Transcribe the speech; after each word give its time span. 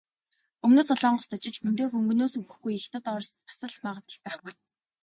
Өмнөд 0.65 0.87
Солонгост 0.89 1.35
очиж 1.35 1.55
хүндээ 1.59 1.87
хөнгөнөөс 1.89 2.33
өгөхгүй, 2.39 2.75
Хятад, 2.81 3.05
Орост 3.13 3.35
нь 3.39 3.45
бас 3.47 3.59
л 3.71 3.83
магадлал 3.85 4.21
байхгүй. 4.25 4.53